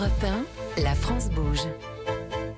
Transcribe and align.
Europe 0.00 0.24
1, 0.76 0.82
la 0.82 0.94
France 0.94 1.28
bouge. 1.28 1.66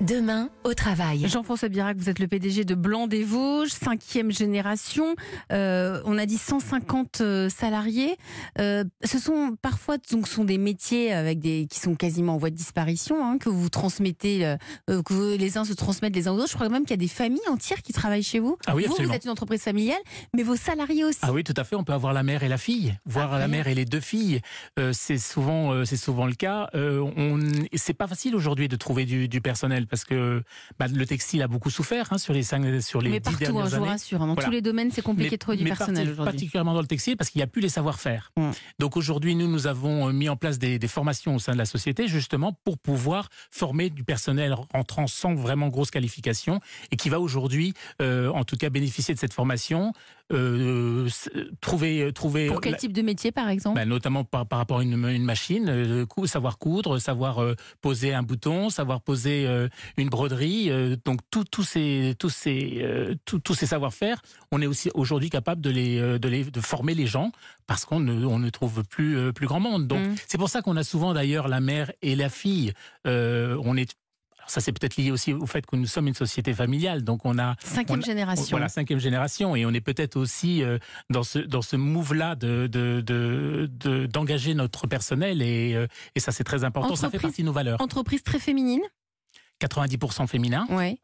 Demain, 0.03 0.49
au 0.65 0.73
travail. 0.73 1.25
Jean-François 1.29 1.69
Birac, 1.69 1.95
vous 1.95 2.09
êtes 2.09 2.19
le 2.19 2.27
PDG 2.27 2.65
de 2.65 2.75
Blanc 2.75 3.07
des 3.07 3.23
Vosges, 3.23 3.69
cinquième 3.69 4.33
génération. 4.33 5.15
Euh, 5.53 6.01
on 6.03 6.17
a 6.17 6.25
dit 6.25 6.37
150 6.37 7.21
euh, 7.21 7.47
salariés. 7.47 8.17
Euh, 8.59 8.83
ce 9.05 9.17
sont 9.17 9.55
parfois 9.61 9.95
donc, 10.11 10.27
sont 10.27 10.43
des 10.43 10.57
métiers 10.57 11.13
avec 11.13 11.39
des, 11.39 11.67
qui 11.69 11.79
sont 11.79 11.95
quasiment 11.95 12.33
en 12.33 12.37
voie 12.37 12.49
de 12.49 12.55
disparition, 12.55 13.25
hein, 13.25 13.37
que 13.37 13.47
vous 13.47 13.69
transmettez, 13.69 14.45
euh, 14.45 14.57
que 14.87 15.13
vous- 15.13 15.37
les 15.37 15.57
uns 15.57 15.63
se 15.63 15.71
transmettent 15.71 16.15
les 16.17 16.27
uns 16.27 16.33
aux 16.33 16.39
autres. 16.39 16.49
Je 16.49 16.55
crois 16.55 16.67
même 16.67 16.81
qu'il 16.83 16.91
y 16.91 16.93
a 16.95 16.97
des 16.97 17.07
familles 17.07 17.47
entières 17.47 17.81
qui 17.81 17.93
travaillent 17.93 18.23
chez 18.23 18.39
vous. 18.39 18.57
Ah 18.67 18.75
oui, 18.75 18.85
vous, 18.89 18.95
vous 19.01 19.13
êtes 19.13 19.23
une 19.23 19.31
entreprise 19.31 19.61
familiale, 19.61 20.01
mais 20.35 20.43
vos 20.43 20.57
salariés 20.57 21.05
aussi. 21.05 21.19
Ah 21.21 21.31
oui, 21.31 21.45
tout 21.45 21.53
à 21.55 21.63
fait. 21.63 21.77
On 21.77 21.85
peut 21.85 21.93
avoir 21.93 22.11
la 22.11 22.23
mère 22.23 22.43
et 22.43 22.49
la 22.49 22.57
fille, 22.57 22.93
voire 23.05 23.31
Ah, 23.31 23.39
la 23.39 23.47
mère 23.47 23.69
et 23.69 23.73
les 23.75 23.85
deux 23.85 24.01
filles. 24.01 24.41
Euh, 24.79 24.91
c'est 24.91 25.17
souvent, 25.17 25.71
euh, 25.71 25.85
c'est 25.85 25.95
souvent 25.95 26.25
le 26.25 26.33
cas. 26.35 26.67
Euh, 26.75 26.99
on, 27.15 27.39
c'est 27.73 27.93
pas 27.93 28.07
facile 28.07 28.35
aujourd'hui 28.35 28.67
de 28.67 28.75
trouver 28.75 29.05
du, 29.05 29.29
du 29.29 29.39
personnel 29.39 29.87
parce 29.93 30.05
que 30.05 30.41
bah, 30.79 30.87
le 30.87 31.05
textile 31.05 31.43
a 31.43 31.47
beaucoup 31.47 31.69
souffert 31.69 32.11
hein, 32.11 32.17
sur 32.17 32.33
les 32.33 32.41
cinq, 32.41 32.81
sur 32.81 32.99
les 32.99 33.11
mais 33.11 33.19
dix 33.19 33.29
partout, 33.29 33.43
hein, 33.43 33.47
dernières 33.51 33.65
je 33.67 33.69
vous 33.69 33.75
années. 33.83 33.89
rassure. 33.91 34.21
hein, 34.23 34.25
Dans 34.27 34.33
Voilà. 34.33 34.47
tous 34.47 34.51
les 34.53 34.61
domaines, 34.63 34.89
c'est 34.89 35.03
compliqué 35.03 35.29
de 35.31 35.35
trouver 35.35 35.57
du 35.57 35.63
mais 35.65 35.69
personnel 35.69 36.09
aujourd'hui. 36.09 36.25
particulièrement 36.25 36.73
dans 36.73 36.81
le 36.81 36.87
textile 36.87 37.15
parce 37.15 37.29
qu'il 37.29 37.37
n'y 37.37 37.43
a 37.43 37.47
plus 37.47 37.61
les 37.61 37.69
savoir-faire. 37.69 38.31
Mm. 38.35 38.49
Donc 38.79 38.97
aujourd'hui, 38.97 39.35
nous, 39.35 39.47
nous 39.47 39.67
avons 39.67 40.09
euh, 40.09 40.11
mis 40.11 40.29
en 40.29 40.35
place 40.35 40.57
des, 40.57 40.79
des 40.79 40.87
formations 40.87 41.35
au 41.35 41.39
sein 41.39 41.53
de 41.53 41.59
la 41.59 41.65
société 41.65 42.07
justement 42.07 42.57
pour 42.63 42.79
pouvoir 42.79 43.29
former 43.51 43.91
du 43.91 44.03
personnel 44.03 44.55
rentrant 44.73 45.05
sans 45.05 45.35
vraiment 45.35 45.67
grosse 45.67 45.91
qualification 45.91 46.59
et 46.89 46.95
qui 46.95 47.09
va 47.09 47.19
aujourd'hui, 47.19 47.75
euh, 48.01 48.29
en 48.31 48.45
tout 48.45 48.55
cas, 48.55 48.71
bénéficier 48.71 49.13
de 49.13 49.19
cette 49.19 49.33
formation, 49.33 49.93
euh, 50.31 51.07
trouver, 51.61 52.11
trouver 52.13 52.47
Pour 52.47 52.61
quel 52.61 52.71
la- 52.73 52.77
type 52.79 52.93
de 52.93 53.01
métier, 53.03 53.31
par 53.31 53.49
exemple? 53.49 53.75
Bah, 53.75 53.85
notamment 53.85 54.23
par, 54.23 54.47
par 54.47 54.57
rapport 54.59 54.79
à 54.79 54.83
une, 54.83 54.93
une 55.07 55.23
machine, 55.23 55.67
euh, 55.69 56.05
savoir 56.25 56.57
coudre, 56.57 56.97
savoir 56.97 57.43
euh, 57.43 57.53
poser 57.81 58.13
un 58.13 58.23
bouton, 58.23 58.69
savoir 58.69 59.01
poser 59.01 59.45
une 59.97 60.09
broderie. 60.09 60.69
euh, 60.69 60.95
donc 61.05 61.19
tout- 61.31 61.43
tous 61.43 61.63
ces, 61.63 62.15
tous 62.19 62.29
ces, 62.29 62.79
euh, 62.81 63.15
tous- 63.25 63.39
tous 63.39 63.53
ces 63.55 63.65
savoir-faire, 63.65 64.21
on 64.51 64.61
est 64.61 64.67
aussi 64.67 64.89
aujourd'hui 64.93 65.29
capable 65.29 65.61
de 65.61 65.69
les, 65.69 65.99
euh, 65.99 66.19
de 66.19 66.27
les, 66.27 66.43
de 66.45 66.61
former 66.61 66.93
les 66.95 67.07
gens 67.07 67.31
parce 67.67 67.85
qu'on 67.85 67.99
ne, 67.99 68.25
on 68.25 68.39
ne 68.39 68.49
trouve 68.49 68.83
plus, 68.83 69.31
plus 69.33 69.47
grand 69.47 69.59
monde. 69.59 69.87
Donc 69.87 69.99
Mm. 70.07 70.15
c'est 70.27 70.37
pour 70.37 70.49
ça 70.49 70.61
qu'on 70.61 70.77
a 70.77 70.83
souvent 70.83 71.13
d'ailleurs 71.13 71.47
la 71.47 71.59
mère 71.61 71.91
et 72.01 72.15
la 72.15 72.29
fille. 72.29 72.73
Euh, 73.07 73.57
on 73.63 73.77
est 73.77 73.91
alors 74.39 74.49
ça, 74.51 74.59
c'est 74.59 74.73
peut-être 74.73 74.97
lié 74.97 75.09
aussi 75.09 75.31
au 75.31 75.45
fait 75.45 75.65
que 75.65 75.77
nous 75.77 75.85
sommes 75.85 76.09
une 76.09 76.13
société 76.13 76.53
familiale. 76.53 77.01
Donc, 77.05 77.23
on 77.23 77.39
a 77.39 77.55
Cinquième 77.63 77.99
on 77.99 78.01
a- 78.01 78.05
génération. 78.05 78.45
voilà, 78.51 78.67
cinquième 78.67 78.99
génération. 78.99 79.55
Et 79.55 79.65
on 79.65 79.71
est 79.71 79.79
peut-être 79.79 80.17
aussi 80.17 80.61
dans 81.09 81.23
ce, 81.23 81.39
dans 81.39 81.61
ce 81.61 81.77
move-là 81.77 82.35
de, 82.35 82.67
de, 82.67 82.99
de, 82.99 83.69
de- 83.71 84.05
d'engager 84.05 84.53
notre 84.53 84.85
personnel. 84.85 85.41
Et, 85.41 85.77
et 86.13 86.19
ça, 86.19 86.33
c'est 86.33 86.43
très 86.43 86.65
important. 86.65 86.89
Ça 86.97 87.03
fait 87.09 87.15
Entreprise- 87.15 87.21
partie 87.21 87.41
de 87.43 87.45
nos 87.47 87.53
valeurs. 87.53 87.79
Entreprise 87.79 88.21
très 88.21 88.37
féminine. 88.39 88.81
90% 89.67 90.27
féminin. 90.27 90.65
Ouais. 90.69 90.97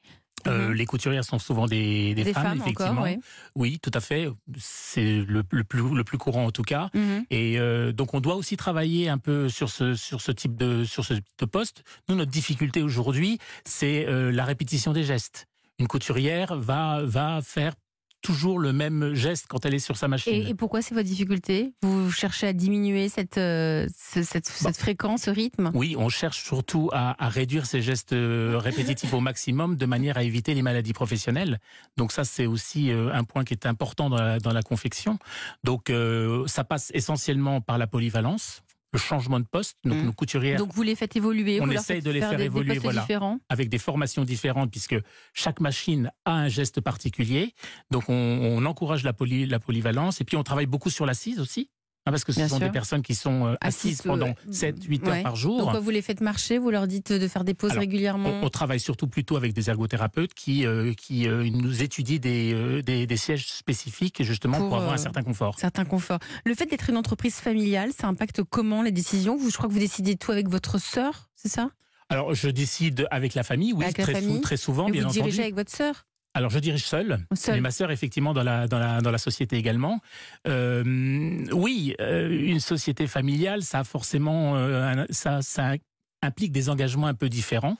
Euh, 0.47 0.69
Mhm. 0.69 0.73
Les 0.73 0.85
couturières 0.85 1.25
sont 1.25 1.38
souvent 1.38 1.65
des, 1.67 2.13
des, 2.13 2.23
Des 2.23 2.33
femmes, 2.33 2.43
femmes 2.43 2.57
effectivement. 2.61 2.91
encore, 2.91 3.03
ouais. 3.03 3.19
Oui, 3.55 3.77
tout 3.81 3.91
à 3.93 3.99
fait. 3.99 4.29
C'est 4.57 5.21
le, 5.27 5.43
le 5.52 5.63
plus, 5.65 5.81
le 5.93 6.03
plus 6.05 6.17
courant 6.17 6.45
en 6.45 6.52
tout 6.52 6.61
cas. 6.61 6.89
Mhm. 6.93 7.25
Et 7.30 7.59
euh, 7.59 7.91
donc 7.91 8.13
on 8.13 8.21
doit 8.21 8.35
aussi 8.35 8.55
travailler 8.55 9.09
un 9.09 9.17
peu 9.17 9.49
sur 9.49 9.69
ce 9.69 9.95
sur 9.95 10.21
ce 10.21 10.31
type 10.31 10.55
de 10.55 10.85
sur 10.85 11.03
ce 11.03 11.15
type 11.15 11.25
de 11.39 11.45
poste. 11.45 11.83
Nous 12.07 12.15
notre 12.15 12.31
difficulté 12.31 12.81
aujourd'hui, 12.81 13.37
c'est 13.65 14.05
euh, 14.07 14.31
la 14.31 14.45
répétition 14.45 14.93
des 14.93 15.03
gestes. 15.03 15.45
Une 15.77 15.87
couturière 15.87 16.55
va 16.55 17.02
va 17.03 17.41
faire 17.43 17.73
toujours 18.22 18.59
le 18.59 18.73
même 18.73 19.14
geste 19.14 19.45
quand 19.48 19.66
elle 19.66 19.73
est 19.73 19.80
sur 19.80 19.98
sa 19.98 20.08
machine. 20.08 20.34
Et, 20.34 20.50
et 20.50 20.53
pourquoi 20.53 20.81
c'est 20.81 20.94
votre 20.94 21.08
difficulté? 21.08 21.73
Vous 21.81 22.12
cherchez 22.12 22.48
à 22.48 22.53
diminuer 22.53 23.08
cette, 23.09 23.38
euh, 23.38 23.88
ce- 23.98 24.23
cette, 24.23 24.45
cette 24.48 24.78
fréquence, 24.78 25.23
ce 25.23 25.31
rythme? 25.31 25.72
Oui, 25.73 25.95
on 25.98 26.09
cherche 26.09 26.44
surtout 26.44 26.89
à, 26.92 27.16
à 27.23 27.30
réduire 27.30 27.66
ces 27.66 27.81
gestes 27.81 28.14
euh, 28.14 28.58
répétitifs 28.58 29.14
au 29.14 29.22
maximum 29.22 29.76
de 29.78 29.86
manière 29.86 30.17
à 30.17 30.23
éviter 30.23 30.53
les 30.53 30.61
maladies 30.61 30.94
professionnelles. 30.94 31.59
Donc 31.98 32.11
ça, 32.11 32.23
c'est 32.26 32.45
aussi 32.45 32.92
euh, 32.92 33.14
un 33.14 33.23
point 33.23 33.44
qui 33.44 33.54
est 33.54 33.66
important 33.66 34.10
dans 34.10 34.17
la, 34.17 34.39
dans 34.39 34.54
la 34.54 34.61
confection. 34.61 35.17
Donc 35.64 35.89
euh, 35.89 36.45
ça 36.48 36.64
passe 36.64 36.92
essentiellement 36.93 37.61
par 37.61 37.77
la 37.77 37.88
polyvalence, 37.88 38.61
le 38.92 39.00
changement 39.00 39.39
de 39.39 39.45
poste. 39.45 39.77
Donc 39.83 39.98
Mm. 40.02 40.05
nos 40.05 40.14
couturières 40.14 40.58
Donc 40.58 40.73
vous 40.73 40.82
les 40.83 40.95
faites 40.95 41.16
évoluer, 41.16 41.60
On 41.61 41.66
vous 41.66 41.72
essaye 41.73 41.98
faites 41.98 42.05
de 42.05 42.11
les 42.11 42.20
faire 42.22 42.38
des 42.38 42.45
évoluer, 42.45 42.80
voilà. 42.80 43.05
avec 43.50 43.70
des 43.70 43.77
formations 43.77 44.23
différentes 44.23 44.72
puisque 44.72 44.95
chaque 45.33 45.60
machine 45.60 46.11
a 46.26 46.33
un 46.33 46.48
geste 46.48 46.82
particulier. 46.82 47.54
Donc 47.92 48.10
on, 48.10 48.14
on 48.14 48.66
encourage 48.66 49.04
la, 49.04 49.14
poly- 49.14 49.45
la 49.45 49.60
polyvalence 49.60 50.22
et 50.22 50.23
puis 50.23 50.38
on 50.38 50.44
travaille 50.44 50.66
beaucoup 50.66 50.89
sur 50.89 51.05
l'assise 51.05 51.39
aussi. 51.39 51.70
Hein, 52.09 52.11
parce 52.11 52.23
que 52.23 52.31
ce 52.31 52.39
Bien 52.39 52.47
sont 52.47 52.58
sûr. 52.58 52.65
des 52.67 52.71
personnes 52.71 53.02
qui 53.02 53.15
sont 53.15 53.45
euh, 53.47 53.55
Assises, 53.61 53.92
assises 53.92 54.02
pendant 54.02 54.27
euh, 54.30 54.52
7-8 54.52 55.02
ouais. 55.03 55.09
heures 55.09 55.23
par 55.23 55.36
jour. 55.36 55.71
Donc 55.71 55.81
vous 55.81 55.89
les 55.89 56.02
faites 56.02 56.21
marcher, 56.21 56.58
vous 56.58 56.70
leur 56.71 56.87
dites 56.87 57.11
de 57.14 57.27
faire 57.27 57.43
des 57.43 57.53
pauses 57.53 57.71
Alors, 57.71 57.81
régulièrement. 57.81 58.30
On, 58.30 58.45
on 58.45 58.49
travaille 58.49 58.80
surtout 58.80 59.08
plutôt 59.08 59.37
avec 59.37 59.53
des 59.53 59.70
ergothérapeutes 59.70 60.33
qui, 60.33 60.65
euh, 60.65 60.93
qui 60.93 61.27
euh, 61.27 61.49
nous 61.49 61.81
étudient 61.81 62.19
des, 62.19 62.52
euh, 62.53 62.81
des, 62.81 63.08
des 63.08 63.17
sièges 63.17 63.48
spécifiques 63.48 64.21
justement 64.23 64.58
pour, 64.58 64.67
Pour, 64.69 64.77
avoir 64.77 64.92
euh, 64.92 64.95
un 64.95 64.98
certain 64.98 65.23
confort. 65.23 65.58
Certains 65.59 65.86
conforts. 65.86 66.19
Le 66.45 66.53
fait 66.55 66.65
d'être 66.65 66.89
une 66.89 66.98
entreprise 66.98 67.36
familiale, 67.36 67.92
ça 67.98 68.08
impacte 68.08 68.43
comment 68.43 68.81
les 68.81 68.92
décisions? 68.92 69.37
Vous, 69.37 69.49
Je 69.49 69.58
crois 69.58 69.69
que 69.69 69.73
vous 69.73 69.80
décidez 69.80 70.15
tout 70.15 70.31
avec 70.31 70.48
votre 70.49 70.80
sœur, 70.80 71.30
c'est 71.36 71.49
ça? 71.49 71.69
Alors 72.09 72.33
je 72.33 72.49
décide 72.49 73.08
avec 73.11 73.36
la 73.36 73.43
famille, 73.43 73.71
oui, 73.73 73.83
Avec 73.86 73.99
la 73.99 74.03
très, 74.03 74.15
sou- 74.15 74.21
famille. 74.21 74.42
très 74.42 74.58
souvent, 74.58 74.87
Et 74.87 74.92
bien 74.92 75.03
vous 75.05 75.11
dirigez 75.11 75.30
entendu. 75.33 75.42
avec 75.43 75.55
votre 75.55 75.71
sœur? 75.71 76.08
Alors 76.36 76.52
je 76.52 76.60
dirige 76.60 76.84
seul, 76.86 77.20
Seul. 77.34 77.56
mais 77.56 77.62
ma 77.62 77.72
sœur 77.72 77.92
effectivement 77.92 78.34
dans 78.34 78.44
la, 78.44 78.67
dans 78.67 78.78
la, 78.80 79.02
dans 79.02 79.12
la 79.12 79.17
société 79.17 79.58
également. 79.58 80.00
Euh, 80.48 81.45
oui, 81.52 81.95
euh, 82.00 82.30
une 82.30 82.60
société 82.60 83.08
familiale, 83.08 83.64
ça 83.64 83.80
a 83.80 83.84
forcément, 83.84 84.56
euh, 84.56 84.84
un- 84.84 85.06
ça, 85.10 85.42
ça 85.42 85.73
implique 86.22 86.52
des 86.52 86.70
engagements 86.70 87.08
un 87.08 87.14
peu 87.16 87.30
différents. 87.30 87.78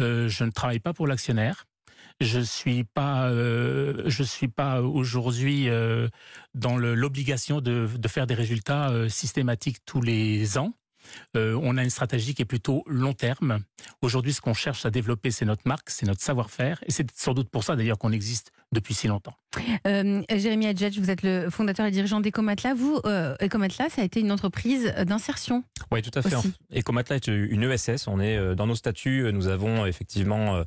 Euh, 0.00 0.28
je 0.28 0.44
ne 0.44 0.50
travaille 0.50 0.80
pas 0.80 0.94
pour 0.94 1.06
l'actionnaire. 1.06 1.66
Je 2.20 2.40
suis 2.40 2.84
pas, 2.84 3.28
euh, 3.28 4.02
je 4.06 4.22
suis 4.22 4.48
pas 4.48 4.80
aujourd'hui 4.82 5.68
euh, 5.68 6.08
dans 6.54 6.76
l'obligation 6.76 7.60
de, 7.60 7.88
de 7.96 8.08
faire 8.08 8.26
des 8.26 8.34
résultats 8.34 8.92
systématiques 9.08 9.78
tous 9.86 10.00
les 10.02 10.56
ans. 10.58 10.72
Euh, 11.36 11.58
on 11.62 11.76
a 11.76 11.82
une 11.82 11.90
stratégie 11.90 12.34
qui 12.34 12.42
est 12.42 12.46
plutôt 12.46 12.84
long 12.86 13.12
terme. 13.12 13.60
Aujourd'hui, 14.02 14.32
ce 14.32 14.40
qu'on 14.40 14.54
cherche 14.54 14.84
à 14.86 14.90
développer, 14.90 15.30
c'est 15.30 15.44
notre 15.44 15.62
marque, 15.66 15.90
c'est 15.90 16.06
notre 16.06 16.22
savoir-faire, 16.22 16.82
et 16.86 16.90
c'est 16.90 17.06
sans 17.14 17.34
doute 17.34 17.50
pour 17.50 17.64
ça 17.64 17.76
d'ailleurs 17.76 17.98
qu'on 17.98 18.12
existe 18.12 18.52
depuis 18.72 18.94
si 18.94 19.08
longtemps. 19.08 19.34
Euh, 19.86 20.22
Jérémy 20.30 20.66
Adjedj, 20.66 20.98
vous 21.00 21.10
êtes 21.10 21.22
le 21.22 21.50
fondateur 21.50 21.86
et 21.86 21.90
dirigeant 21.90 22.20
d'Ecomatla. 22.20 22.74
Vous, 22.74 23.00
euh, 23.04 23.34
Ecomatla, 23.40 23.88
ça 23.88 24.02
a 24.02 24.04
été 24.04 24.20
une 24.20 24.30
entreprise 24.30 24.92
d'insertion. 25.06 25.64
Oui, 25.90 26.02
tout 26.02 26.16
à 26.16 26.22
fait. 26.22 26.36
Aussi. 26.36 26.52
Ecomatla 26.74 27.16
est 27.16 27.26
une 27.26 27.62
ESS. 27.64 28.06
On 28.06 28.20
est 28.20 28.36
euh, 28.36 28.54
dans 28.54 28.66
nos 28.66 28.76
statuts, 28.76 29.30
nous 29.32 29.48
avons 29.48 29.86
effectivement 29.86 30.62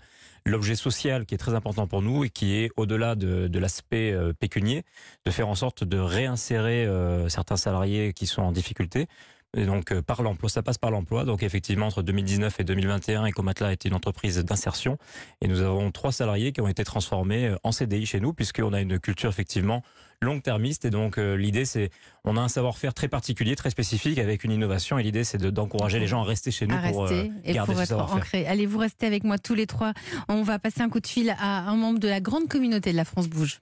l'objet 0.45 0.75
social 0.75 1.25
qui 1.25 1.35
est 1.35 1.37
très 1.37 1.53
important 1.53 1.87
pour 1.87 2.01
nous 2.01 2.25
et 2.25 2.29
qui 2.29 2.55
est 2.55 2.69
au-delà 2.75 3.15
de, 3.15 3.47
de 3.47 3.59
l'aspect 3.59 4.13
pécunier, 4.39 4.83
de 5.25 5.31
faire 5.31 5.47
en 5.47 5.55
sorte 5.55 5.83
de 5.85 5.97
réinsérer 5.97 6.87
certains 7.29 7.55
salariés 7.55 8.13
qui 8.13 8.27
sont 8.27 8.41
en 8.41 8.51
difficulté. 8.51 9.07
Et 9.55 9.65
donc 9.65 9.91
euh, 9.91 10.01
par 10.01 10.23
l'emploi, 10.23 10.49
ça 10.49 10.63
passe 10.63 10.77
par 10.79 10.89
l'emploi. 10.91 11.25
Donc 11.25 11.43
effectivement, 11.43 11.87
entre 11.87 12.01
2019 12.01 12.59
et 12.59 12.63
2021, 12.63 13.27
Ecomatla 13.27 13.67
a 13.67 13.73
été 13.73 13.87
une 13.89 13.95
entreprise 13.95 14.37
d'insertion 14.39 14.97
et 15.41 15.47
nous 15.47 15.61
avons 15.61 15.91
trois 15.91 16.11
salariés 16.11 16.51
qui 16.51 16.61
ont 16.61 16.67
été 16.67 16.83
transformés 16.83 17.47
euh, 17.49 17.55
en 17.63 17.71
CDI 17.71 18.05
chez 18.05 18.19
nous 18.19 18.33
puisqu'on 18.33 18.73
a 18.73 18.81
une 18.81 18.99
culture 18.99 19.29
effectivement 19.29 19.83
long-termiste 20.21 20.85
et 20.85 20.89
donc 20.89 21.17
euh, 21.17 21.35
l'idée 21.35 21.65
c'est 21.65 21.89
on 22.23 22.37
a 22.37 22.39
un 22.41 22.47
savoir-faire 22.47 22.93
très 22.93 23.09
particulier, 23.09 23.57
très 23.57 23.69
spécifique 23.69 24.17
avec 24.19 24.45
une 24.45 24.51
innovation 24.53 24.97
et 24.97 25.03
l'idée 25.03 25.25
c'est 25.25 25.37
de- 25.37 25.49
d'encourager 25.49 25.99
les 25.99 26.07
gens 26.07 26.21
à 26.21 26.23
rester 26.23 26.49
chez 26.49 26.65
nous 26.65 26.75
à 26.75 26.87
pour 26.89 27.03
euh, 27.03 27.07
rester 27.07 27.31
et 27.43 27.53
garder 27.53 27.73
pour 27.73 27.81
ce 27.85 27.93
être 27.93 28.13
ancré. 28.15 28.47
Allez, 28.47 28.65
vous 28.65 28.77
restez 28.77 29.05
avec 29.05 29.25
moi 29.25 29.37
tous 29.37 29.53
les 29.53 29.67
trois. 29.67 29.91
On 30.29 30.41
va 30.43 30.59
passer 30.59 30.81
un 30.81 30.87
coup 30.89 31.01
de 31.01 31.07
fil 31.07 31.35
à 31.37 31.67
un 31.69 31.75
membre 31.75 31.99
de 31.99 32.07
la 32.07 32.21
grande 32.21 32.47
communauté 32.47 32.91
de 32.93 32.97
la 32.97 33.03
France 33.05 33.27
Bouge. 33.27 33.51